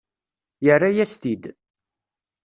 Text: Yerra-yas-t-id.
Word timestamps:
Yerra-yas-t-id. 0.65 1.43